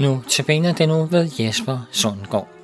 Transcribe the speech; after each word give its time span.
Nu 0.00 0.22
tilbage 0.28 0.72
den 0.78 0.88
nu 0.88 1.04
ved 1.04 1.30
Jesper 1.38 1.78
Sundgaard. 1.90 2.59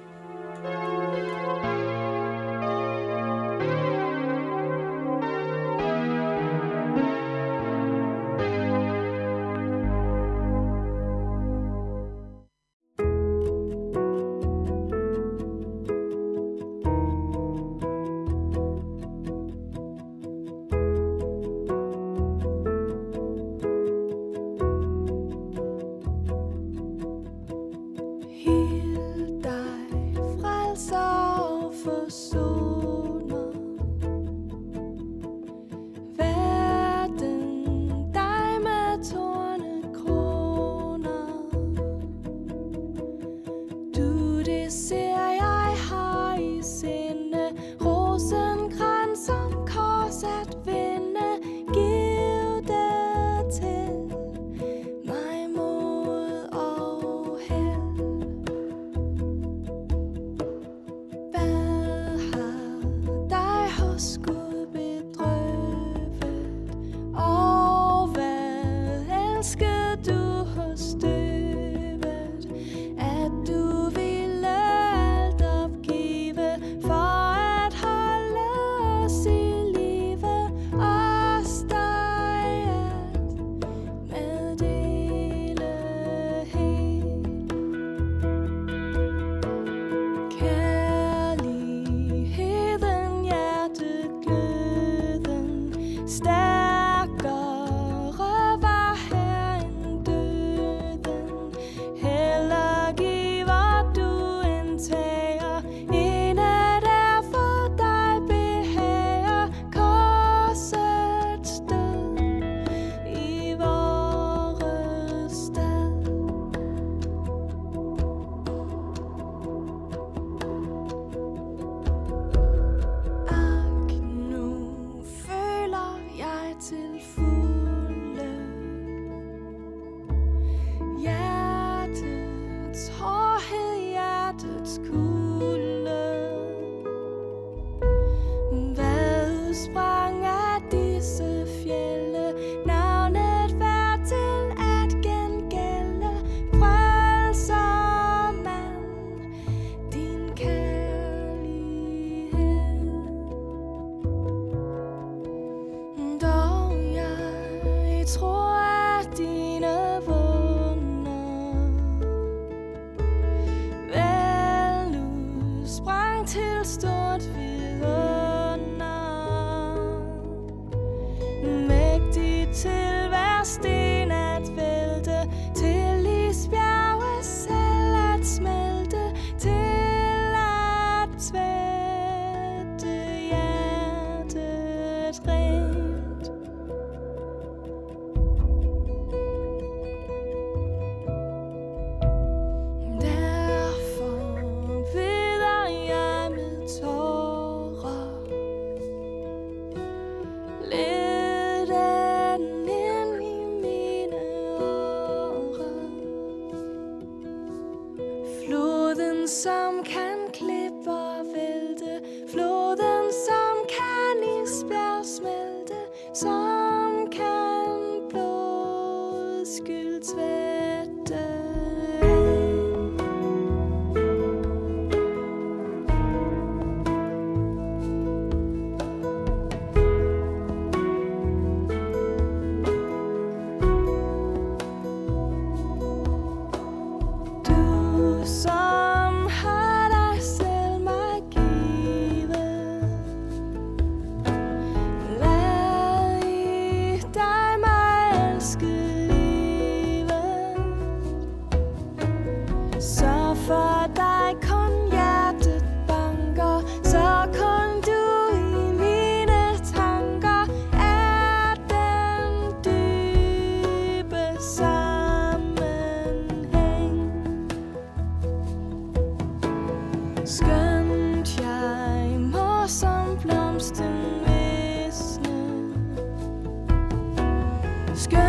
sky. 277.97 278.26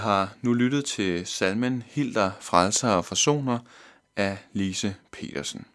Har 0.00 0.34
nu 0.42 0.52
lyttet 0.52 0.84
til 0.84 1.26
salmen 1.26 1.82
Hilder, 1.86 2.30
Frelser 2.40 2.88
og 2.88 3.04
Forsoner 3.04 3.58
af 4.16 4.38
Lise 4.52 4.96
Petersen. 5.12 5.66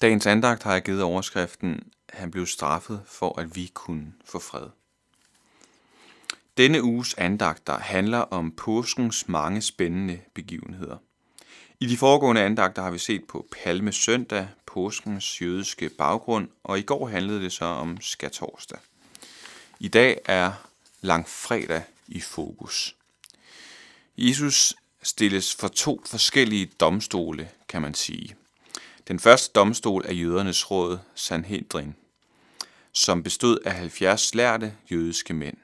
Dagens 0.00 0.26
andagt 0.26 0.62
har 0.62 0.72
jeg 0.72 0.82
givet 0.82 1.02
overskriften 1.02 1.80
Han 2.12 2.30
blev 2.30 2.46
straffet 2.46 3.02
for, 3.06 3.40
at 3.40 3.56
vi 3.56 3.70
kunne 3.74 4.12
få 4.24 4.38
fred. 4.38 4.66
Denne 6.56 6.82
uges 6.82 7.14
andagter 7.14 7.78
handler 7.78 8.18
om 8.18 8.50
påskens 8.50 9.28
mange 9.28 9.62
spændende 9.62 10.20
begivenheder. 10.34 10.96
I 11.80 11.86
de 11.86 11.96
foregående 11.96 12.42
andagter 12.42 12.82
har 12.82 12.90
vi 12.90 12.98
set 12.98 13.24
på 13.24 13.46
Palme 13.52 13.92
Søndag, 13.92 14.48
påskens 14.66 15.42
jødiske 15.42 15.90
baggrund, 15.98 16.48
og 16.64 16.78
i 16.78 16.82
går 16.82 17.08
handlede 17.08 17.42
det 17.42 17.52
så 17.52 17.64
om 17.64 18.00
skatorsdag. 18.00 18.78
I 19.80 19.88
dag 19.88 20.18
er 20.24 20.52
langfredag 21.00 21.82
i 22.12 22.20
fokus. 22.20 22.96
Jesus 24.18 24.74
stilles 25.02 25.54
for 25.54 25.68
to 25.68 26.02
forskellige 26.06 26.66
domstole, 26.66 27.48
kan 27.68 27.82
man 27.82 27.94
sige. 27.94 28.36
Den 29.08 29.18
første 29.18 29.52
domstol 29.52 30.04
er 30.06 30.12
jødernes 30.12 30.70
råd, 30.70 30.98
Sanhedrin, 31.14 31.94
som 32.92 33.22
bestod 33.22 33.58
af 33.64 33.72
70 33.72 34.34
lærte 34.34 34.74
jødiske 34.90 35.34
mænd. 35.34 35.56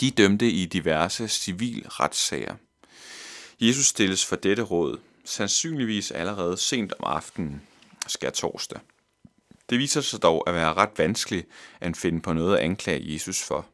De 0.00 0.10
dømte 0.10 0.50
i 0.50 0.64
diverse 0.64 1.28
civilretssager. 1.28 2.54
Jesus 3.60 3.86
stilles 3.86 4.26
for 4.26 4.36
dette 4.36 4.62
råd, 4.62 4.98
sandsynligvis 5.24 6.10
allerede 6.10 6.56
sent 6.56 6.92
om 6.98 7.04
aftenen, 7.04 7.62
skal 8.06 8.32
torsdag. 8.32 8.80
Det 9.70 9.78
viser 9.78 10.00
sig 10.00 10.22
dog 10.22 10.48
at 10.48 10.54
være 10.54 10.74
ret 10.74 10.98
vanskeligt 10.98 11.46
at 11.80 11.96
finde 11.96 12.20
på 12.20 12.32
noget 12.32 12.56
at 12.56 12.62
anklage 12.62 13.12
Jesus 13.12 13.42
for. 13.42 13.66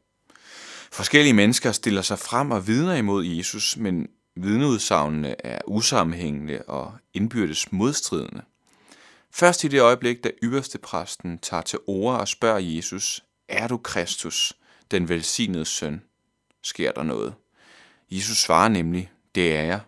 Forskellige 0.95 1.33
mennesker 1.33 1.73
stiller 1.73 2.03
sig 2.03 2.19
frem 2.19 2.51
og 2.51 2.67
vidner 2.67 2.95
imod 2.95 3.25
Jesus, 3.25 3.77
men 3.77 4.09
vidneudsagnene 4.37 5.47
er 5.47 5.59
usammenhængende 5.67 6.63
og 6.67 6.93
indbyrdes 7.15 7.73
modstridende. 7.73 8.43
Først 9.31 9.65
i 9.65 9.69
det 9.69 9.81
øjeblik, 9.81 10.25
da 10.25 10.31
ypperste 10.43 10.79
præsten 10.79 11.39
tager 11.39 11.63
til 11.63 11.79
ord 11.87 12.21
og 12.21 12.29
spørger 12.29 12.59
Jesus, 12.59 13.25
er 13.49 13.69
du 13.69 13.77
Kristus, 13.77 14.53
den 14.91 15.09
velsignede 15.09 15.65
søn, 15.65 16.03
sker 16.63 16.93
der 16.93 17.03
noget. 17.03 17.35
Jesus 18.11 18.39
svarer 18.39 18.69
nemlig, 18.69 19.11
det 19.35 19.57
er 19.57 19.63
jeg, 19.63 19.81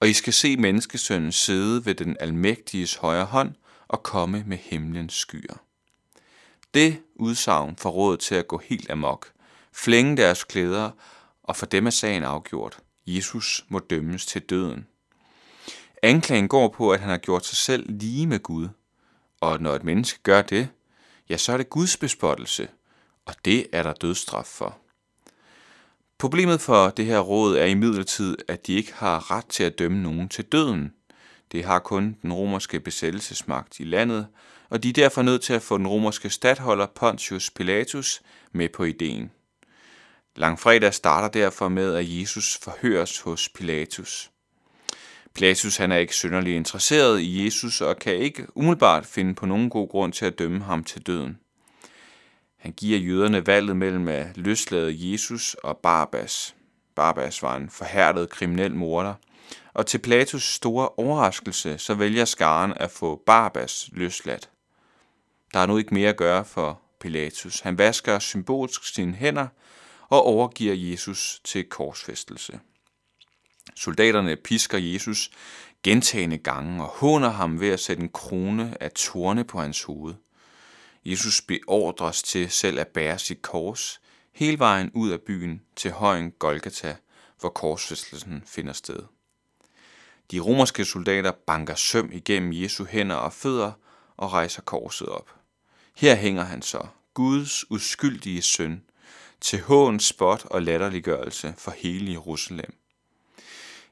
og 0.00 0.08
I 0.08 0.12
skal 0.12 0.32
se 0.32 0.56
menneskesønnen 0.56 1.32
sidde 1.32 1.86
ved 1.86 1.94
den 1.94 2.16
almægtiges 2.20 2.94
højre 2.94 3.24
hånd 3.24 3.54
og 3.88 4.02
komme 4.02 4.44
med 4.46 4.58
himlens 4.58 5.14
skyer. 5.14 5.62
Det 6.74 7.02
udsagn 7.14 7.76
får 7.76 7.90
råd 7.90 8.16
til 8.16 8.34
at 8.34 8.48
gå 8.48 8.58
helt 8.64 8.90
amok, 8.90 9.33
flænge 9.74 10.16
deres 10.16 10.44
klæder, 10.44 10.90
og 11.42 11.56
for 11.56 11.66
dem 11.66 11.86
er 11.86 11.90
sagen 11.90 12.24
afgjort. 12.24 12.78
Jesus 13.06 13.64
må 13.68 13.78
dømmes 13.78 14.26
til 14.26 14.42
døden. 14.42 14.86
Anklagen 16.02 16.48
går 16.48 16.68
på, 16.68 16.90
at 16.90 17.00
han 17.00 17.08
har 17.08 17.18
gjort 17.18 17.46
sig 17.46 17.56
selv 17.56 17.86
lige 17.88 18.26
med 18.26 18.38
Gud, 18.38 18.68
og 19.40 19.60
når 19.60 19.74
et 19.74 19.84
menneske 19.84 20.18
gør 20.22 20.42
det, 20.42 20.68
ja, 21.28 21.36
så 21.36 21.52
er 21.52 21.56
det 21.56 21.70
Guds 21.70 21.96
bespottelse, 21.96 22.68
og 23.26 23.34
det 23.44 23.66
er 23.72 23.82
der 23.82 23.92
dødsstraf 23.92 24.46
for. 24.46 24.78
Problemet 26.18 26.60
for 26.60 26.88
det 26.88 27.06
her 27.06 27.18
råd 27.18 27.56
er 27.56 27.64
imidlertid, 27.64 28.36
at 28.48 28.66
de 28.66 28.72
ikke 28.72 28.94
har 28.94 29.30
ret 29.30 29.46
til 29.46 29.64
at 29.64 29.78
dømme 29.78 30.02
nogen 30.02 30.28
til 30.28 30.44
døden. 30.44 30.92
Det 31.52 31.64
har 31.64 31.78
kun 31.78 32.16
den 32.22 32.32
romerske 32.32 32.80
besættelsesmagt 32.80 33.80
i 33.80 33.84
landet, 33.84 34.26
og 34.68 34.82
de 34.82 34.88
er 34.88 34.92
derfor 34.92 35.22
nødt 35.22 35.42
til 35.42 35.52
at 35.52 35.62
få 35.62 35.78
den 35.78 35.86
romerske 35.86 36.30
stadholder 36.30 36.86
Pontius 36.86 37.50
Pilatus 37.50 38.22
med 38.52 38.68
på 38.68 38.84
ideen. 38.84 39.30
Langfredag 40.36 40.94
starter 40.94 41.28
derfor 41.28 41.68
med, 41.68 41.94
at 41.94 42.04
Jesus 42.08 42.58
forhøres 42.62 43.20
hos 43.20 43.48
Pilatus. 43.48 44.30
Pilatus 45.34 45.76
han 45.76 45.92
er 45.92 45.96
ikke 45.96 46.14
synderlig 46.14 46.56
interesseret 46.56 47.20
i 47.20 47.44
Jesus 47.44 47.80
og 47.80 47.98
kan 47.98 48.14
ikke 48.14 48.46
umiddelbart 48.54 49.06
finde 49.06 49.34
på 49.34 49.46
nogen 49.46 49.70
god 49.70 49.88
grund 49.88 50.12
til 50.12 50.26
at 50.26 50.38
dømme 50.38 50.64
ham 50.64 50.84
til 50.84 51.02
døden. 51.02 51.38
Han 52.56 52.72
giver 52.72 52.98
jøderne 52.98 53.46
valget 53.46 53.76
mellem 53.76 54.08
at 54.08 54.36
løslade 54.36 54.94
Jesus 54.96 55.54
og 55.54 55.78
Barabbas. 55.78 56.54
Barabbas 56.94 57.42
var 57.42 57.56
en 57.56 57.70
forhærdet 57.70 58.30
kriminel 58.30 58.74
morder, 58.74 59.14
og 59.74 59.86
til 59.86 59.98
Platus 59.98 60.54
store 60.54 60.88
overraskelse, 60.88 61.78
så 61.78 61.94
vælger 61.94 62.24
skaren 62.24 62.72
at 62.76 62.90
få 62.90 63.22
Barabbas 63.26 63.90
løsladt. 63.92 64.50
Der 65.52 65.60
er 65.60 65.66
nu 65.66 65.78
ikke 65.78 65.94
mere 65.94 66.08
at 66.08 66.16
gøre 66.16 66.44
for 66.44 66.80
Pilatus. 67.00 67.60
Han 67.60 67.78
vasker 67.78 68.18
symbolsk 68.18 68.94
sine 68.94 69.14
hænder 69.14 69.46
og 70.08 70.22
overgiver 70.22 70.74
Jesus 70.74 71.40
til 71.44 71.64
korsfæstelse. 71.64 72.60
Soldaterne 73.74 74.36
pisker 74.36 74.78
Jesus 74.78 75.30
gentagende 75.82 76.38
gange 76.38 76.82
og 76.82 76.88
håner 76.88 77.28
ham 77.28 77.60
ved 77.60 77.68
at 77.68 77.80
sætte 77.80 78.02
en 78.02 78.08
krone 78.08 78.76
af 78.82 78.90
torne 78.90 79.44
på 79.44 79.60
hans 79.60 79.82
hoved. 79.82 80.14
Jesus 81.04 81.42
beordres 81.42 82.22
til 82.22 82.50
selv 82.50 82.80
at 82.80 82.88
bære 82.88 83.18
sit 83.18 83.42
kors 83.42 84.00
hele 84.32 84.58
vejen 84.58 84.90
ud 84.94 85.10
af 85.10 85.20
byen 85.20 85.62
til 85.76 85.90
højen 85.90 86.30
Golgata, 86.30 86.96
hvor 87.40 87.48
korsfæstelsen 87.48 88.42
finder 88.46 88.72
sted. 88.72 88.98
De 90.30 90.40
romerske 90.40 90.84
soldater 90.84 91.32
banker 91.32 91.74
søm 91.74 92.10
igennem 92.12 92.52
Jesu 92.52 92.84
hænder 92.84 93.16
og 93.16 93.32
fødder 93.32 93.72
og 94.16 94.32
rejser 94.32 94.62
korset 94.62 95.08
op. 95.08 95.34
Her 95.96 96.14
hænger 96.14 96.44
han 96.44 96.62
så, 96.62 96.86
Guds 97.14 97.70
uskyldige 97.70 98.42
søn, 98.42 98.82
til 99.44 99.60
hån, 99.60 100.00
spot 100.00 100.44
og 100.44 100.62
latterliggørelse 100.62 101.54
for 101.58 101.70
hele 101.70 102.12
Jerusalem. 102.12 102.74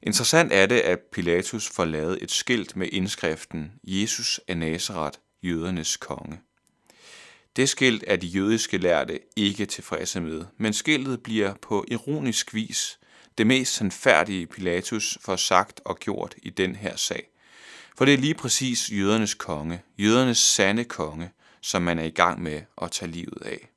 Interessant 0.03 0.53
er 0.53 0.67
det, 0.67 0.81
at 0.81 0.99
Pilatus 1.13 1.69
får 1.69 1.85
lavet 1.85 2.19
et 2.23 2.31
skilt 2.31 2.77
med 2.77 2.89
indskriften 2.93 3.73
Jesus 3.85 4.41
af 4.49 4.57
Nazareth, 4.57 5.19
jødernes 5.43 5.97
konge. 5.97 6.41
Det 7.57 7.69
skilt 7.69 8.05
er 8.07 8.17
de 8.17 8.27
jødiske 8.27 8.79
lærte 8.79 9.21
ikke 9.37 9.67
tilfredse 9.67 10.21
med, 10.21 10.45
men 10.57 10.73
skiltet 10.73 11.23
bliver 11.23 11.55
på 11.63 11.85
ironisk 11.89 12.55
vis 12.55 12.99
det 13.39 13.47
mest 13.47 13.75
sandfærdige 13.75 14.47
Pilatus 14.47 15.19
får 15.21 15.37
sagt 15.37 15.81
og 15.85 15.99
gjort 15.99 16.35
i 16.43 16.51
den 16.51 16.77
her 16.77 16.97
sag. 16.97 17.29
For 17.97 18.05
det 18.05 18.15
er 18.15 18.19
lige 18.19 18.35
præcis 18.35 18.91
jødernes 18.93 19.35
konge, 19.35 19.83
jødernes 19.99 20.39
sande 20.39 20.85
konge, 20.85 21.31
som 21.61 21.83
man 21.83 21.99
er 21.99 22.05
i 22.05 22.11
gang 22.11 22.43
med 22.43 22.63
at 22.83 22.91
tage 22.91 23.11
livet 23.11 23.43
af. 23.45 23.72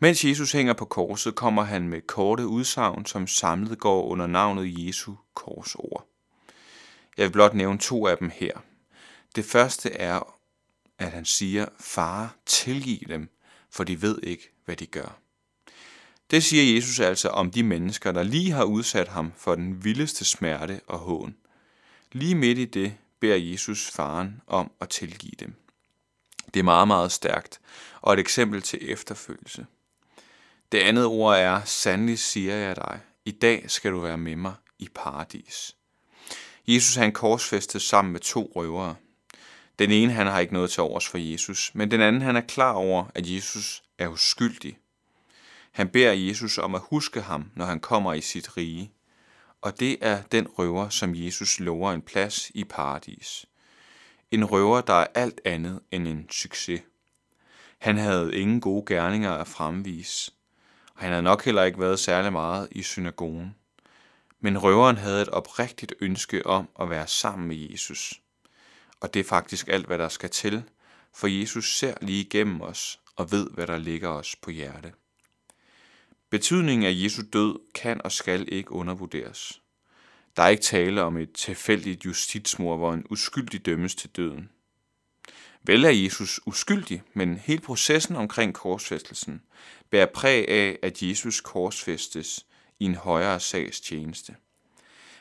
Mens 0.00 0.24
Jesus 0.24 0.52
hænger 0.52 0.72
på 0.72 0.84
korset, 0.84 1.34
kommer 1.34 1.62
han 1.62 1.88
med 1.88 2.00
korte 2.00 2.46
udsagn, 2.46 3.06
som 3.06 3.26
samlet 3.26 3.78
går 3.78 4.04
under 4.04 4.26
navnet 4.26 4.86
Jesu 4.86 5.14
korsord. 5.34 6.06
Jeg 7.16 7.24
vil 7.24 7.32
blot 7.32 7.54
nævne 7.54 7.78
to 7.78 8.06
af 8.06 8.18
dem 8.18 8.30
her. 8.34 8.52
Det 9.36 9.44
første 9.44 9.92
er, 9.92 10.34
at 10.98 11.12
han 11.12 11.24
siger, 11.24 11.66
Far, 11.80 12.36
tilgiv 12.46 12.98
dem, 13.08 13.28
for 13.70 13.84
de 13.84 14.02
ved 14.02 14.18
ikke, 14.22 14.50
hvad 14.64 14.76
de 14.76 14.86
gør. 14.86 15.18
Det 16.30 16.44
siger 16.44 16.74
Jesus 16.74 17.00
altså 17.00 17.28
om 17.28 17.50
de 17.50 17.62
mennesker, 17.62 18.12
der 18.12 18.22
lige 18.22 18.50
har 18.50 18.64
udsat 18.64 19.08
ham 19.08 19.32
for 19.36 19.54
den 19.54 19.84
vildeste 19.84 20.24
smerte 20.24 20.80
og 20.86 20.98
hån. 20.98 21.36
Lige 22.12 22.34
midt 22.34 22.58
i 22.58 22.64
det 22.64 22.94
beder 23.20 23.36
Jesus 23.36 23.90
faren 23.90 24.40
om 24.46 24.70
at 24.80 24.88
tilgive 24.88 25.32
dem. 25.40 25.54
Det 26.54 26.60
er 26.60 26.64
meget, 26.64 26.88
meget 26.88 27.12
stærkt 27.12 27.60
og 28.00 28.12
et 28.12 28.18
eksempel 28.18 28.62
til 28.62 28.90
efterfølgelse. 28.92 29.66
Det 30.72 30.78
andet 30.78 31.04
ord 31.04 31.36
er, 31.36 31.64
sandelig 31.64 32.18
siger 32.18 32.54
jeg 32.54 32.76
dig, 32.76 33.00
i 33.24 33.30
dag 33.30 33.70
skal 33.70 33.92
du 33.92 34.00
være 34.00 34.18
med 34.18 34.36
mig 34.36 34.54
i 34.78 34.88
paradis. 34.94 35.76
Jesus 36.66 36.94
han 36.94 37.12
korsfæstet 37.12 37.82
sammen 37.82 38.12
med 38.12 38.20
to 38.20 38.52
røvere. 38.56 38.94
Den 39.78 39.90
ene 39.90 40.12
han 40.12 40.26
har 40.26 40.40
ikke 40.40 40.52
noget 40.52 40.70
til 40.70 40.82
overs 40.82 41.08
for 41.08 41.18
Jesus, 41.18 41.70
men 41.74 41.90
den 41.90 42.00
anden 42.00 42.22
han 42.22 42.36
er 42.36 42.40
klar 42.40 42.72
over, 42.72 43.04
at 43.14 43.30
Jesus 43.30 43.82
er 43.98 44.08
uskyldig. 44.08 44.78
Han 45.72 45.88
beder 45.88 46.12
Jesus 46.12 46.58
om 46.58 46.74
at 46.74 46.82
huske 46.90 47.20
ham, 47.20 47.50
når 47.56 47.64
han 47.64 47.80
kommer 47.80 48.12
i 48.12 48.20
sit 48.20 48.56
rige. 48.56 48.92
Og 49.60 49.80
det 49.80 49.96
er 50.00 50.22
den 50.22 50.46
røver, 50.46 50.88
som 50.88 51.14
Jesus 51.14 51.60
lover 51.60 51.92
en 51.92 52.02
plads 52.02 52.50
i 52.54 52.64
paradis. 52.64 53.46
En 54.30 54.44
røver, 54.44 54.80
der 54.80 54.94
er 54.94 55.06
alt 55.14 55.40
andet 55.44 55.80
end 55.90 56.08
en 56.08 56.26
succes. 56.30 56.80
Han 57.78 57.98
havde 57.98 58.36
ingen 58.36 58.60
gode 58.60 58.84
gerninger 58.86 59.32
at 59.32 59.48
fremvise, 59.48 60.32
og 60.98 61.04
han 61.04 61.10
havde 61.10 61.22
nok 61.22 61.44
heller 61.44 61.64
ikke 61.64 61.80
været 61.80 61.98
særlig 61.98 62.32
meget 62.32 62.68
i 62.70 62.82
synagogen. 62.82 63.54
Men 64.40 64.58
røveren 64.58 64.96
havde 64.96 65.22
et 65.22 65.28
oprigtigt 65.28 65.94
ønske 66.00 66.46
om 66.46 66.68
at 66.80 66.90
være 66.90 67.06
sammen 67.06 67.48
med 67.48 67.56
Jesus. 67.56 68.20
Og 69.00 69.14
det 69.14 69.20
er 69.20 69.24
faktisk 69.24 69.68
alt, 69.68 69.86
hvad 69.86 69.98
der 69.98 70.08
skal 70.08 70.30
til, 70.30 70.62
for 71.14 71.26
Jesus 71.26 71.76
ser 71.76 71.94
lige 72.00 72.20
igennem 72.20 72.60
os 72.60 73.00
og 73.16 73.32
ved, 73.32 73.50
hvad 73.50 73.66
der 73.66 73.78
ligger 73.78 74.08
os 74.08 74.36
på 74.36 74.50
hjerte. 74.50 74.92
Betydningen 76.30 76.86
af 76.86 76.92
Jesu 76.94 77.22
død 77.32 77.58
kan 77.74 78.00
og 78.04 78.12
skal 78.12 78.52
ikke 78.52 78.72
undervurderes. 78.72 79.62
Der 80.36 80.42
er 80.42 80.48
ikke 80.48 80.62
tale 80.62 81.02
om 81.02 81.16
et 81.16 81.32
tilfældigt 81.32 82.04
justitsmord, 82.04 82.78
hvor 82.78 82.92
en 82.92 83.06
uskyldig 83.10 83.66
dømmes 83.66 83.94
til 83.94 84.10
døden. 84.10 84.50
Vel 85.62 85.84
er 85.84 85.90
Jesus 85.90 86.40
uskyldig, 86.46 87.02
men 87.14 87.36
hele 87.36 87.60
processen 87.60 88.16
omkring 88.16 88.54
korsfæstelsen 88.54 89.42
bærer 89.90 90.06
præg 90.06 90.48
af, 90.48 90.78
at 90.82 91.02
Jesus 91.02 91.40
korsfæstes 91.40 92.46
i 92.78 92.84
en 92.84 92.94
højere 92.94 93.40
sags 93.40 93.80
tjeneste. 93.80 94.36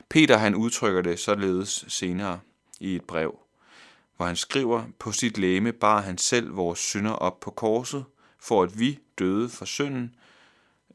Peter 0.09 0.37
han 0.37 0.55
udtrykker 0.55 1.01
det 1.01 1.19
således 1.19 1.85
senere 1.87 2.39
i 2.79 2.95
et 2.95 3.03
brev, 3.03 3.39
hvor 4.17 4.25
han 4.25 4.35
skriver, 4.35 4.83
på 4.99 5.11
sit 5.11 5.37
læme 5.37 5.73
bar 5.73 6.01
han 6.01 6.17
selv 6.17 6.55
vores 6.55 6.79
synder 6.79 7.11
op 7.11 7.39
på 7.39 7.51
korset, 7.51 8.05
for 8.39 8.63
at 8.63 8.79
vi, 8.79 8.99
døde 9.19 9.49
for 9.49 9.65
synden, 9.65 10.15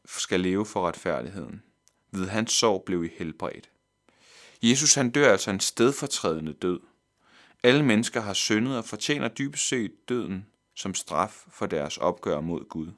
skal 0.06 0.40
leve 0.40 0.66
for 0.66 0.88
retfærdigheden. 0.88 1.62
Ved 2.10 2.28
hans 2.28 2.52
sorg 2.52 2.82
blev 2.86 3.04
I 3.04 3.08
helbredt. 3.18 3.70
Jesus 4.62 4.94
han 4.94 5.10
dør 5.10 5.32
altså 5.32 5.50
en 5.50 5.60
stedfortrædende 5.60 6.52
død. 6.52 6.80
Alle 7.62 7.82
mennesker 7.82 8.20
har 8.20 8.32
syndet 8.32 8.76
og 8.78 8.84
fortjener 8.84 9.28
dybest 9.28 9.68
set 9.68 10.08
døden 10.08 10.46
som 10.74 10.94
straf 10.94 11.44
for 11.48 11.66
deres 11.66 11.96
opgør 11.96 12.40
mod 12.40 12.68
Gud. 12.68 12.88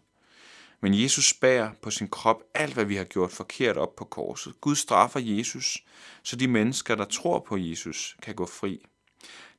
Men 0.81 1.03
Jesus 1.03 1.35
bærer 1.35 1.71
på 1.83 1.91
sin 1.91 2.09
krop 2.09 2.43
alt, 2.55 2.75
hvad 2.75 2.85
vi 2.85 2.97
har 2.97 3.05
gjort 3.05 3.31
forkert 3.31 3.77
op 3.77 3.97
på 3.97 4.05
korset. 4.05 4.61
Gud 4.61 4.77
straffer 4.77 5.21
Jesus, 5.21 5.85
så 6.23 6.37
de 6.37 6.49
mennesker, 6.49 6.95
der 6.95 7.05
tror 7.05 7.39
på 7.39 7.57
Jesus, 7.57 8.17
kan 8.23 8.35
gå 8.35 8.47
fri. 8.47 8.87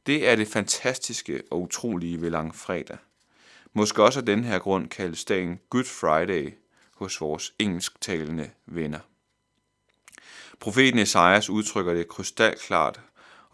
Det 0.05 0.29
er 0.29 0.35
det 0.35 0.47
fantastiske 0.47 1.43
og 1.51 1.62
utrolige 1.62 2.21
ved 2.21 2.29
langfredag. 2.29 2.97
Måske 3.74 4.03
også 4.03 4.19
af 4.19 4.25
den 4.25 4.43
her 4.43 4.59
grund 4.59 4.89
kaldes 4.89 5.25
dagen 5.25 5.59
Good 5.69 5.83
Friday 5.83 6.53
hos 6.93 7.21
vores 7.21 7.53
engelsktalende 7.59 8.50
venner. 8.65 9.00
Profeten 10.59 11.00
Esajas 11.00 11.50
udtrykker 11.50 11.93
det 11.93 12.07
krystalklart, 12.07 13.01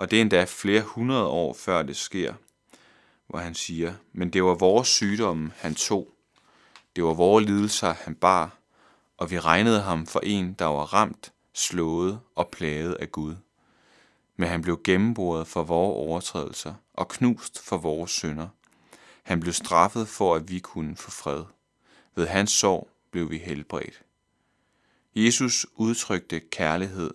og 0.01 0.12
det 0.12 0.17
er 0.17 0.22
endda 0.22 0.43
flere 0.43 0.81
hundrede 0.81 1.27
år 1.27 1.53
før 1.53 1.81
det 1.84 1.98
sker, 1.98 2.34
hvor 3.27 3.39
han 3.39 3.55
siger, 3.55 3.93
men 4.13 4.29
det 4.29 4.43
var 4.43 4.53
vores 4.53 4.88
sygdomme, 4.88 5.51
han 5.55 5.75
tog. 5.75 6.13
Det 6.96 7.03
var 7.03 7.13
vores 7.13 7.46
lidelser, 7.46 7.93
han 7.93 8.15
bar, 8.15 8.58
og 9.17 9.31
vi 9.31 9.39
regnede 9.39 9.81
ham 9.81 10.08
for 10.08 10.20
en, 10.20 10.53
der 10.53 10.65
var 10.65 10.93
ramt, 10.93 11.34
slået 11.53 12.20
og 12.36 12.50
plaget 12.50 12.93
af 12.93 13.12
Gud. 13.12 13.36
Men 14.38 14.50
han 14.50 14.62
blev 14.62 14.81
gennemboret 14.84 15.48
for 15.48 15.63
vores 15.63 15.96
overtrædelser 15.96 16.74
og 16.93 17.08
knust 17.08 17.60
for 17.60 17.77
vores 17.77 18.12
synder. 18.12 18.48
Han 19.24 19.39
blev 19.39 19.53
straffet 19.53 20.08
for, 20.08 20.36
at 20.36 20.50
vi 20.50 20.60
kunne 20.60 20.96
få 20.96 21.12
fred. 21.12 21.43
Ved 22.15 22.27
hans 22.27 22.51
sorg 22.51 22.89
blev 23.12 23.31
vi 23.31 23.38
helbredt. 23.38 24.01
Jesus 25.15 25.65
udtrykte 25.75 26.39
kærlighed, 26.39 27.13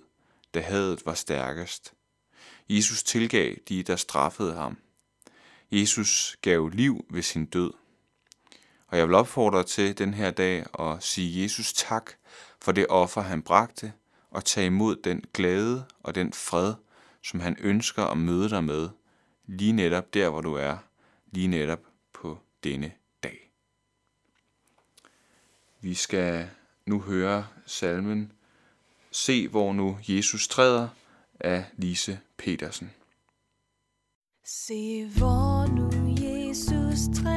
da 0.55 0.61
hadet 0.61 1.07
var 1.07 1.15
stærkest. 1.15 1.96
Jesus 2.69 3.03
tilgav 3.03 3.55
de, 3.69 3.83
der 3.83 3.97
straffede 3.97 4.55
ham. 4.55 4.79
Jesus 5.71 6.37
gav 6.43 6.69
liv 6.69 7.07
ved 7.11 7.23
sin 7.23 7.47
død. 7.47 7.73
Og 8.87 8.99
jeg 8.99 9.09
vil 9.09 9.15
opfordre 9.15 9.65
til 9.65 9.99
den 9.99 10.15
her 10.15 10.31
dag 10.31 10.67
at 10.79 11.03
sige 11.03 11.43
Jesus 11.43 11.73
tak 11.73 12.13
for 12.63 12.73
det 12.73 12.87
offer, 12.89 13.21
han 13.21 13.43
bragte, 13.43 13.93
og 14.31 14.45
tage 14.45 14.67
imod 14.67 14.97
den 14.97 15.25
glæde 15.35 15.85
og 16.03 16.15
den 16.15 16.33
fred, 16.33 16.75
som 17.23 17.41
han 17.41 17.57
ønsker 17.61 18.05
at 18.05 18.19
møde 18.19 18.51
dig 18.51 18.65
med, 18.65 18.89
lige 19.47 19.73
netop 19.73 20.15
der, 20.15 20.29
hvor 20.29 20.41
du 20.41 20.55
er, 20.55 20.77
lige 21.33 21.49
netop 21.49 21.81
på 22.13 22.39
denne 22.65 22.93
dag. 23.23 23.51
Vi 25.81 25.95
skal 25.95 26.51
nu 26.87 27.01
høre 27.01 27.47
salmen 27.67 28.33
Se, 29.11 29.49
hvor 29.49 29.73
nu 29.73 29.99
Jesus 30.09 30.49
træder 30.49 30.89
af 31.41 31.65
Lise 31.77 32.19
Petersen. 32.39 32.91
Se, 34.45 35.09
hvor 35.19 35.67
nu 35.67 35.91
Jesus 36.25 37.01
træ 37.23 37.36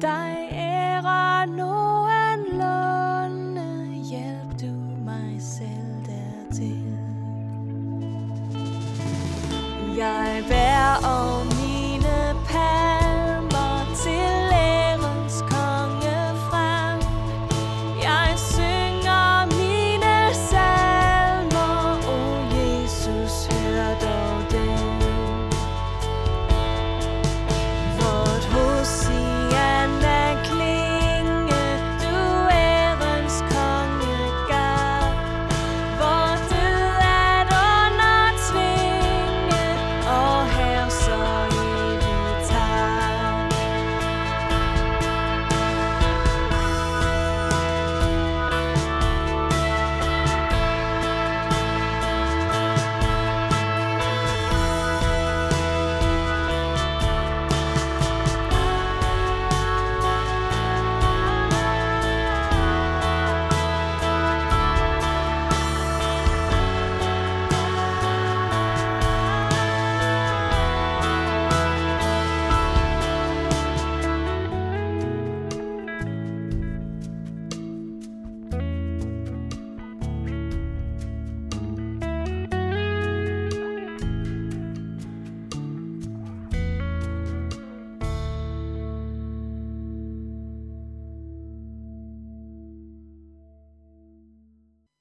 dig 0.00 0.48
ære 0.52 1.46
nu. 1.46 1.99